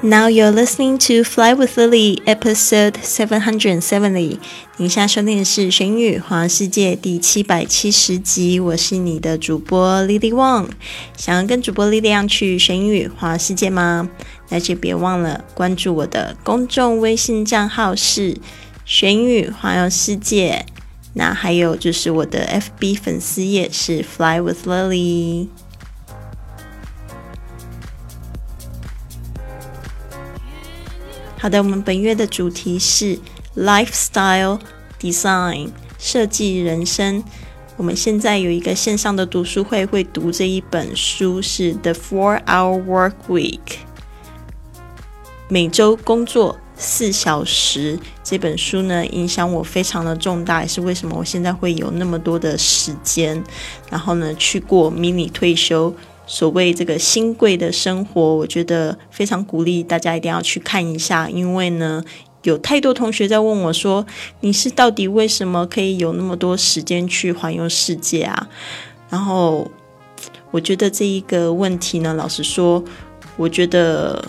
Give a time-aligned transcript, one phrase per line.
[0.00, 4.38] Now you're listening to Fly with Lily, episode seven hundred and seventy。
[4.76, 8.60] 您现在收听的是《玄宇环世界》第七百七十集。
[8.60, 10.68] 我是你的主播 Lily Wang。
[11.16, 14.08] 想要跟主播 Lily 去玄宇环世界吗？
[14.50, 18.36] 那就别忘了关注我的公众微信账号是
[18.86, 20.64] “玄宇环游世界”。
[21.14, 22.46] 那还有就是我的
[22.78, 25.48] FB 粉丝页是 Fly with Lily。
[31.48, 33.18] 好的，我们本月的主题是
[33.56, 34.60] lifestyle
[35.00, 37.24] design 设计人生。
[37.78, 43.60] 我们现在有一个线上的读书会，会读这一本书是 The Four Hour Work Week，
[45.48, 47.98] 每周工作四小时。
[48.22, 53.42] 这本书呢，影响我非常的重大，也是为什么我现在会有那么多的时间，
[53.88, 55.94] 然后呢，去过迷你退休。
[56.30, 62.04] 所谓这个新贵的生活，我觉得非常鼓励大家一定要去看一下，因为呢，
[62.42, 64.06] 有太多同学在问我说
[64.40, 68.48] ：“你是到底为什么可以有那么多时间去环游世界啊？”
[69.08, 69.66] 然后
[70.50, 72.84] 我觉得这一个问题呢，老实说，
[73.38, 74.22] 我觉得，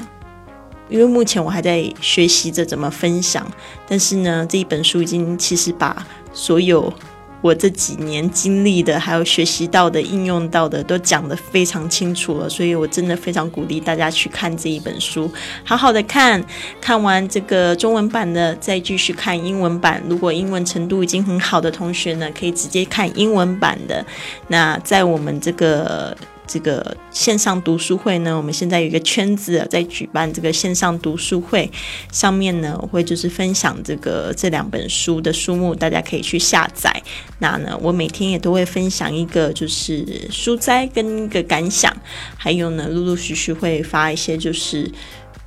[0.87, 3.45] 因为目前我还在学习着怎么分享，
[3.89, 6.93] 但是呢，这一本书已经其实把所有。
[7.41, 12.49] 我这几年经历的，还有学习到的、应用到的，都讲得非常清楚了。
[12.49, 15.31] 所以我真的非常鼓励大家去看这一本书，
[15.63, 16.43] 好好的看。
[16.81, 20.03] 看完这个中文版的，再继续看英文版。
[20.07, 24.05] 如果英文程度已经很好的同学呢，可以直接看英文版的。
[24.47, 26.15] 那在我们这个。
[26.49, 31.71] 这个线上读书会呢，我们现在有一个圈子在举办这个线上读书会，
[32.11, 36.91] 上面呢我会就是分享这个这两本书的书目，大家可以去下载。
[37.37, 41.95] 那呢，我每天也都会分享一个就是书摘跟一个感想，
[42.35, 44.91] 还有呢，陆陆续续会发一些就是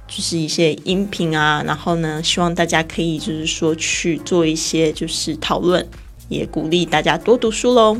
[0.06, 5.84] 就是一些音频啊，然后呢，希望大家可以就是说去做一些就是讨论，
[6.28, 7.98] 也鼓励大家多读书喽。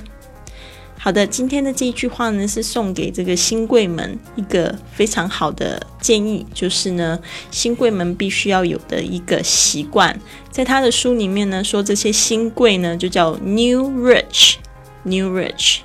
[1.04, 7.18] 好的，今天的这一句话呢，是送给这个新贵们一个非常好的建议，就是呢，
[7.50, 10.16] 新贵们必须要有的一个习惯。
[10.52, 15.78] 在他的书里面呢，说这些新贵呢，就叫 new rich，new rich。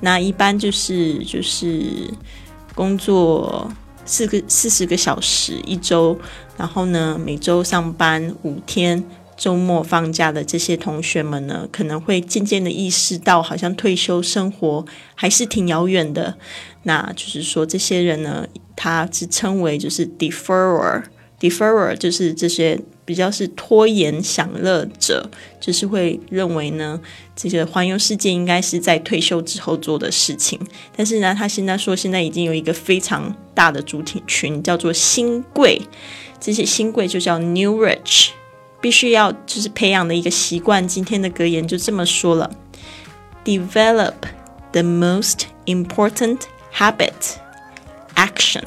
[0.00, 2.12] 那一般就是就是
[2.74, 3.66] 工作
[4.04, 6.18] 四个四十个小时一周，
[6.58, 9.02] 然后呢，每周上班五天。
[9.40, 14.84] 周末放假的这些同学们呢，可能会渐渐的意识到，好像退休生活
[15.14, 16.36] 还是挺遥远的。
[16.82, 18.46] 那就是说，这些人呢，
[18.76, 27.00] 他是称为就是 deferer，deferer 就是这些比较是拖延享乐者，就是会认为呢，
[27.34, 30.60] 这个环游世界应该是在退休之后做的事情。
[30.94, 35.80] 但是呢，他现在说，现在已经有一个非常大的主体群叫做新贵，
[36.38, 38.32] 这些新贵就叫 new rich。
[38.80, 40.86] 必须要就是培养的一个习惯。
[40.88, 42.50] 今天的格言就这么说了
[43.44, 44.14] ：Develop
[44.72, 46.40] the most important
[46.74, 47.36] habit,
[48.14, 48.64] action.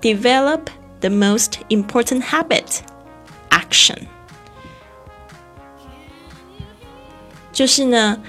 [0.00, 0.60] Develop
[1.00, 2.80] the most important habit,
[3.50, 3.98] action.
[7.52, 8.20] 就是呢，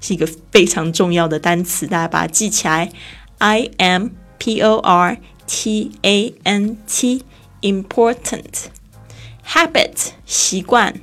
[0.00, 2.90] 是一个非常重要的单词，大家把它记起来。
[3.38, 8.66] I M P O R T A N T，important
[9.46, 11.00] habit 习惯，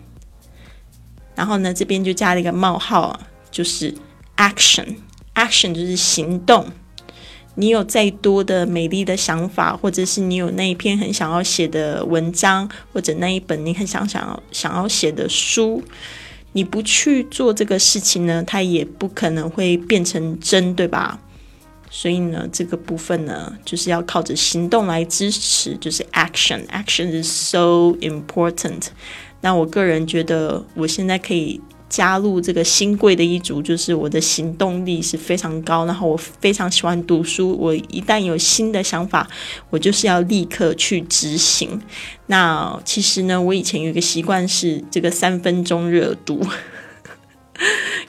[1.36, 3.96] 然后呢这边就加了一个冒号啊，就是。
[4.38, 6.68] Action，action 就是行动。
[7.58, 15.82] 你有再多的美丽的想法，或者是你有那一篇很想要写的文章，或者那一本你很想想要想要写的书，
[16.52, 21.18] 你不去做这个事情呢，它也不可能会变成真，对吧？
[21.90, 28.88] 所以呢，这个部分呢，就是要靠着行动来支持，就是 action，action is so important。
[29.40, 31.62] 那我个人觉得，我现在可以。
[31.96, 37.56] 加入这个新贵的一族，就是我的行动力是非常高，然后我非常喜欢读书。
[37.58, 39.26] 我一旦有新的想法，
[39.70, 41.82] 我就是要立刻去执行。
[42.26, 46.46] 那其实呢，我以前有一个习惯是这个三分钟热读，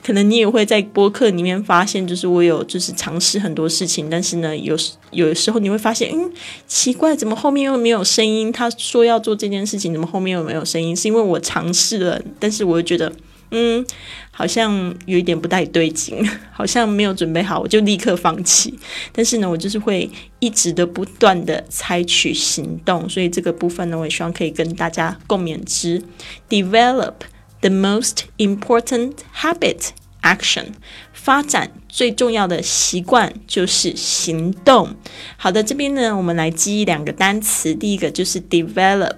[0.03, 4.77] 可能你也会在播客里面发现，就是我有就是尝试很多事情，但是呢，有
[5.13, 6.33] 有时候你会发现，嗯，
[6.67, 8.51] 奇怪，怎么后面又没有声音？
[8.51, 10.97] 他说要做这件事情，怎么后面又没有声音？
[10.97, 13.13] 是因为我尝试了，但是我又觉得。
[13.59, 13.83] 嗯，
[14.31, 16.23] 好像有一点不太对劲，
[16.53, 18.79] 好像没有准备好，我就立刻放弃。
[19.13, 20.11] 但是呢，我就是会
[20.41, 26.03] 一直的不断的采取行动，所以这个部分呢，我也希望可以跟大家共勉之。
[26.51, 27.15] Develop
[27.63, 29.89] the most important habit
[30.21, 30.67] action，
[31.15, 34.95] 发展最重要的习惯就是行动。
[35.39, 39.17] 好的，这边呢，我们来记忆两个单词，第一个就是 develop。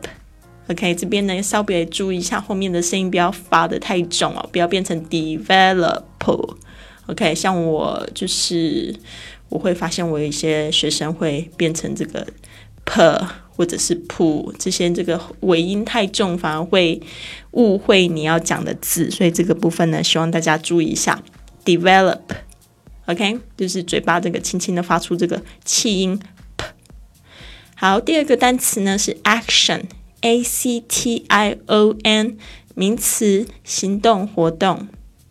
[0.71, 6.03] OK，这边呢稍微注意一下后面的声音，不要发的太重哦，不要变成 develop。
[7.07, 8.95] OK，像我就是
[9.49, 12.27] 我会发现我有一些学生会变成这个
[12.85, 17.01] per 或者是 p，这些这个尾音太重，反而会
[17.53, 21.23] 误会你要讲的字，所以这个部分呢，希望大家注意一下
[21.65, 22.21] develop。
[23.07, 26.21] OK，就是嘴巴这个轻轻的发出这个气音
[26.59, 26.67] p。
[27.75, 29.85] 好，第二个单词呢是 action。
[30.21, 32.37] A C T I O N
[32.75, 34.89] 名词，行动活动。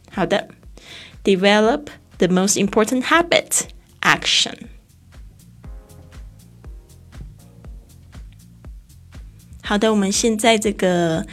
[0.10, 0.48] 好的
[1.24, 1.88] ，develop
[2.18, 3.68] the most important habit
[4.02, 4.54] action。
[9.62, 11.28] 好的，我们现在这个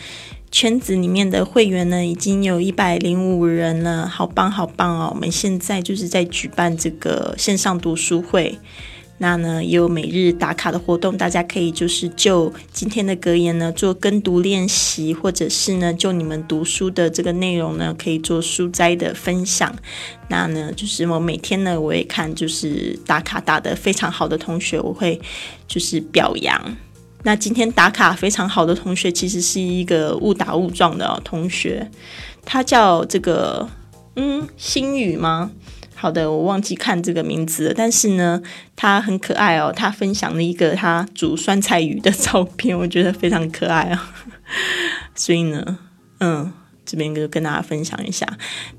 [0.50, 5.10] 圈子里面的会员呢，已经有一百零五人了，好棒好棒哦！
[5.14, 8.58] 我们现在就是在举办这个线上读书会。
[9.25, 19.75] 那呢，也有每日打卡的活动，大家可以就是就今天的格言呢做跟读练习，或者是呢就你们读书的这个内容呢，可以做书斋的分享。
[20.29, 25.19] 那呢，就是我每天呢，我也看就是打卡打得非常好的同学，我会
[25.67, 26.76] 就是表扬。
[27.23, 31.91] 那今天打卡非常好的同学，其实是一个误打误撞的同学，
[32.44, 33.67] 他叫这个
[34.17, 35.50] 嗯星宇吗？
[36.04, 38.42] 好的，我忘记看这个名字了，但是呢，
[38.76, 39.72] 他很可爱哦。
[39.74, 44.12] 他分享了一个他煮酸菜鱼的照片，我觉得非常可爱啊。
[45.16, 45.78] 所以呢，
[46.20, 46.52] 嗯，
[46.84, 48.28] 这边就跟大家分享一下。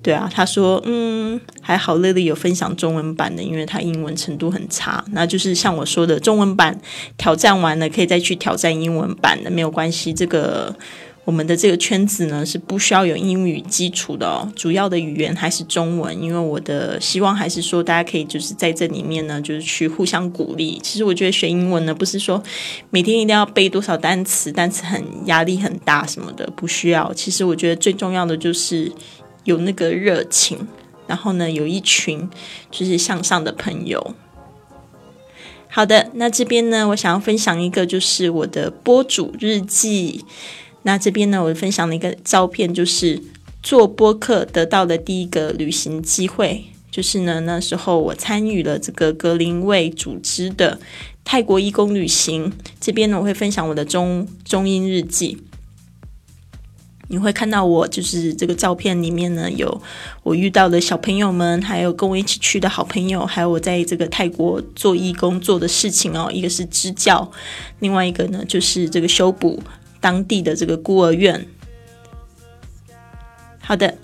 [0.04, 5.04] 对啊，他说，嗯，还好乐乐有分享中文版的，因为他英文程度很差。
[5.10, 6.80] 那就是像我说的，中文版
[7.18, 10.14] 挑战完了，可以再去挑战英文版的，没有关系。
[10.14, 10.76] 这个。
[11.26, 16.22] 我们的这个圈子呢是不需要有英语基础的哦，主要的语言还是中文。
[16.22, 20.80] 因为我的希望还是说，大家可以就是在这里面呢，就是去互相鼓励。
[20.84, 22.42] 其实我觉得学英文呢，不是说
[22.92, 27.12] 每天一定要背多少单词，单词很压力很大什么的，不需要。
[27.16, 28.92] 其实我觉得最重要的就是
[29.46, 30.68] 有那个热情，
[31.08, 32.30] 然后呢，有一群
[32.70, 34.14] 就是向上的朋友。
[35.68, 40.24] 好的，那这边呢，我想要分享一个就是我的播主日记。
[40.88, 43.20] 那这边呢，我分享了一个照片，就是
[43.64, 50.80] 做播客得到的第一个旅行机会，就是呢，那时候我参与了这个格林卫组织的
[51.24, 52.54] 泰国义工旅行。
[52.80, 55.40] 这边呢，我会分享我的中中英日记。
[57.08, 59.82] 你会看到我就是这个照片里面呢，有
[60.22, 66.32] 我遇到的小朋友们，还有跟我一起去的好朋友，还有我在这个泰国做义工做的事情哦。
[66.32, 67.32] 一个是支教，
[67.80, 69.64] 另外一个呢就是这个修补。
[70.05, 71.47] 当地的这个孤儿院。
[73.63, 73.99] 好的，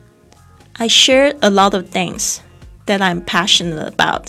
[0.74, 2.38] I share a lot of things
[2.86, 4.28] that I'm passionate about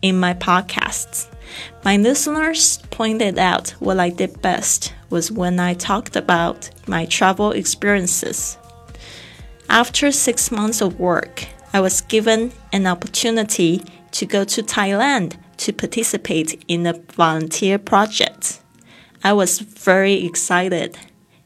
[0.00, 1.24] in my podcasts.
[1.84, 7.52] My listeners pointed out what I did best was when I talked about my travel
[7.52, 8.56] experiences.
[9.68, 15.72] After six months of work, I was given an opportunity to go to Thailand to
[15.72, 18.60] participate in a volunteer project.
[19.22, 20.98] I was very excited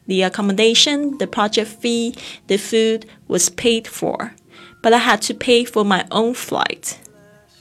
[0.06, 2.14] the accommodation, the project fee,
[2.46, 4.34] the food was paid for,
[4.82, 7.00] but I had to pay for my own flight.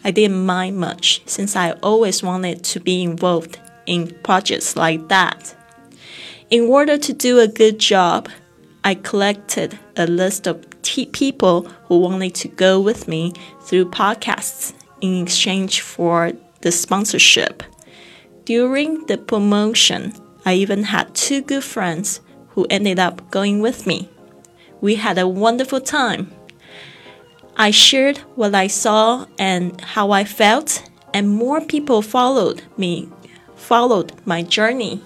[0.03, 5.55] I didn't mind much since I always wanted to be involved in projects like that.
[6.49, 8.29] In order to do a good job,
[8.83, 10.65] I collected a list of
[11.13, 17.63] people who wanted to go with me through podcasts in exchange for the sponsorship.
[18.45, 20.13] During the promotion,
[20.45, 22.19] I even had two good friends
[22.54, 24.08] who ended up going with me.
[24.80, 26.30] We had a wonderful time.
[27.56, 30.82] I shared what I saw and how I felt,
[31.12, 33.08] and more people followed me,
[33.56, 35.02] followed my journey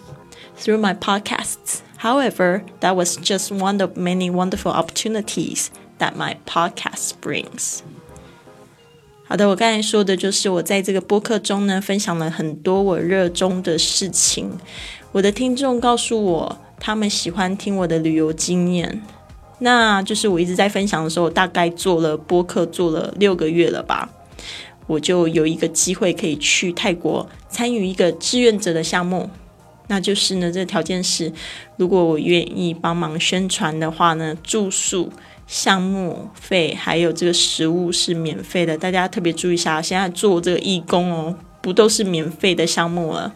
[0.57, 1.81] through my podcasts.
[1.99, 7.83] However, that was just one of many wonderful opportunities that my podcast brings.
[9.25, 14.59] 好的，我刚才说的就是我在这个播客中呢，分享了很多我热衷的事情。
[15.13, 19.02] 我的听众告诉我， 他们喜欢听我的旅游经验，
[19.60, 24.10] 那就是我一直在分享的时候，大概做了播客做了六个月了吧，
[24.86, 29.30] 我就有一个机会可以去泰国参与一个志愿者的项目，
[29.88, 31.34] 那就是呢，这个条件是
[31.78, 35.12] 如果我愿意帮忙宣传的话呢，住宿
[35.48, 39.82] 项目费还有这个食物是免费的，大家特别注意一下。
[39.82, 43.34] 现在做这个义工哦，不都是免费的项目了，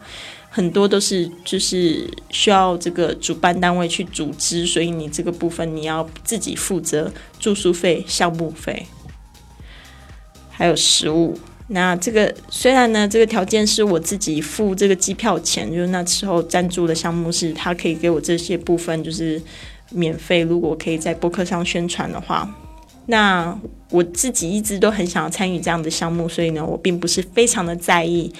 [0.54, 8.86] 很多都是就是需要这个主办单位去组织，所以你这个部分你要自己负责住宿费、项目费，
[10.50, 11.38] 还有食物。
[11.68, 19.40] 那这个虽然呢，这个条件是我自己付这个机票钱，就是那时候赞助的项目是他可以给我这些部分，就是。
[19.94, 22.48] 免费，如果可以在播客上宣传的话，
[23.06, 23.58] 那
[23.90, 28.32] 我自己一直都很想要参与这样的项目，所以呢，我并不是非常的在意。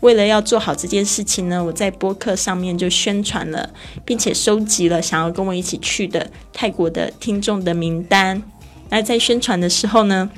[0.00, 3.70] 为了要做好这件事情呢，我在播客上面就宣传了，
[4.04, 8.42] 并且收集了想要跟我一起去的泰国的听众的名单。
[8.90, 10.30] 那在宣传的时候呢，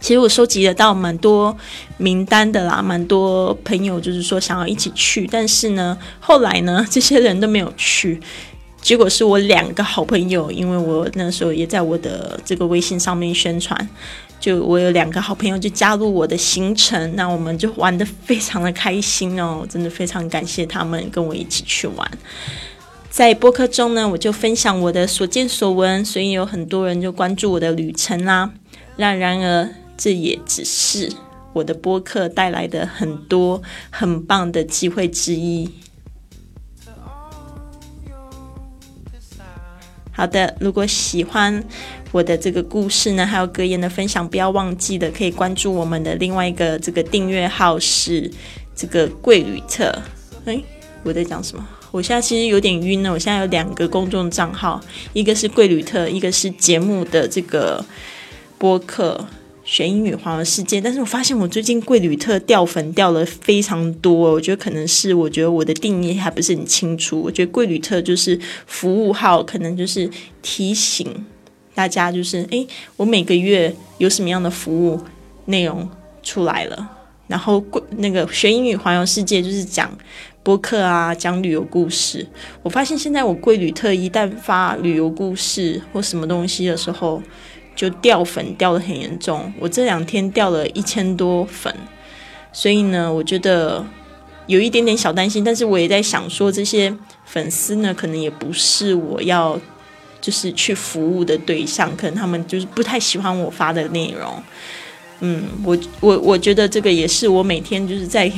[0.00, 1.56] 其实我收集得到蛮多
[1.98, 8.20] 名单的啦，蛮多朋友就是说想要一起去，但是呢，后来呢，这些人都没有去。
[8.86, 13.76] 结果是我两个好朋友，因为我那时候也在我的这个微信上面宣传，
[14.38, 22.08] 就我有两个好朋友就加入我的行程，那我们就玩的非常的开心哦，真的非常感谢他们跟我一起去玩。
[23.10, 28.52] 在播客中呢，我就分享我的所见所闻，所以有很多人就关注我的旅程啦。
[28.98, 31.12] 那然而，这也只是
[31.52, 35.68] 我的播客带来的很多很棒的机会之一。
[40.16, 41.62] 好的，如果喜欢
[42.10, 48.30] 我的这个故事呢，还有格言的分享，不要忘记的可以关注我们的另外一个这个订阅号是
[48.74, 49.94] 这个贵旅特。
[50.46, 50.58] 哎，
[51.02, 51.68] 我在讲什么？
[51.90, 53.12] 我现在其实有点晕了。
[53.12, 54.80] 我现在有两个公众账号，
[55.12, 57.84] 一个是贵旅特，一个是节目的这个
[58.56, 59.22] 播客。
[59.66, 67.20] 学英语环游世界，但是我发现我最近贵旅特掉粉掉了非常多，我觉得可能是我觉得我的定义还不是很清楚。
[67.20, 70.08] 我觉得贵旅特就是服务号，可能就是
[70.40, 71.26] 提醒
[71.74, 72.64] 大家，就是诶，
[72.96, 75.00] 我每个月有什么样的服务
[75.46, 75.90] 内容
[76.22, 76.92] 出来了。
[77.26, 79.90] 然后贵那个学英语环游世界就是讲
[80.44, 82.24] 播客啊，讲旅游故事。
[82.62, 87.20] 我发现现在我贵旅特一旦发旅游故事或什么东西的时候。
[87.76, 91.72] 就掉粉掉的很严重，我这两天掉了一千多粉，
[92.52, 93.86] 所以呢，我觉得
[94.46, 95.44] 有一点点小担心。
[95.44, 96.92] 但是我也在想说，这些
[97.26, 99.60] 粉丝呢，可能也不是我要
[100.20, 104.42] 就是去服务的对象，可能他们就是不太喜欢我发的内容。
[105.20, 108.32] 嗯，我我我觉得这个也是我每天就是在。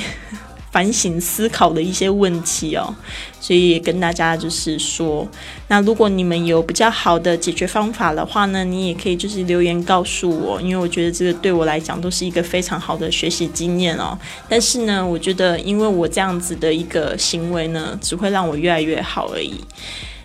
[0.79, 2.95] 反省思考的一些问题哦，
[3.41, 5.29] 所以也跟大家就是说，
[5.67, 14.17] 那如果你们有比较好的解决方法的话呢，你也可以就是留言告诉我，因为我觉得这个对我来讲都是一个非常好的学习经验哦。
[14.49, 19.61] 但是呢，我觉得因为我这样子的一个行为呢，只会让我越来越好而已。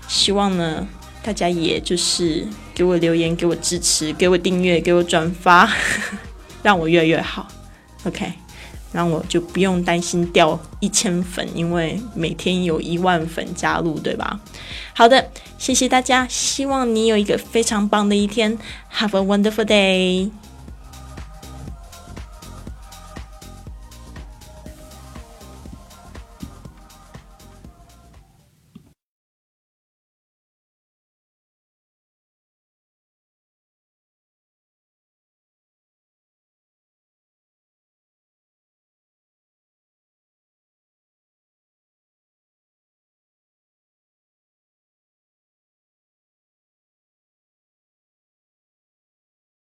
[0.07, 0.88] 希望呢，
[1.24, 5.67] 大家也就是给我留言，给我支持，给我订阅，给我转发，
[6.62, 7.48] 让我越来越好。
[8.03, 8.43] OK。
[8.94, 14.40] 那我就不用担心掉一千粉，因为每天有一万粉加入，对吧？
[14.94, 18.58] 好的，谢谢大家，希望你有一个非常棒的一天
[18.96, 20.30] ，Have a wonderful day。